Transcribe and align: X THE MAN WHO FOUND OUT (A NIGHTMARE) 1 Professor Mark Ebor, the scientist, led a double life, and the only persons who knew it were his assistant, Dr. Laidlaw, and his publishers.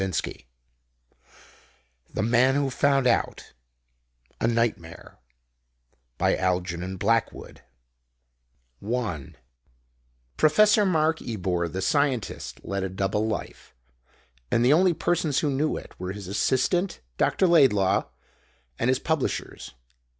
X 0.01 0.19
THE 2.11 2.23
MAN 2.23 2.55
WHO 2.55 2.71
FOUND 2.71 3.05
OUT 3.05 3.53
(A 4.39 4.47
NIGHTMARE) 4.47 5.19
1 8.79 9.35
Professor 10.37 10.85
Mark 10.87 11.21
Ebor, 11.21 11.67
the 11.67 11.81
scientist, 11.83 12.61
led 12.63 12.81
a 12.83 12.89
double 12.89 13.27
life, 13.27 13.75
and 14.49 14.65
the 14.65 14.73
only 14.73 14.95
persons 14.95 15.39
who 15.41 15.51
knew 15.51 15.77
it 15.77 15.93
were 15.99 16.13
his 16.13 16.27
assistant, 16.27 16.99
Dr. 17.19 17.45
Laidlaw, 17.45 18.05
and 18.79 18.89
his 18.89 18.97
publishers. 18.97 19.75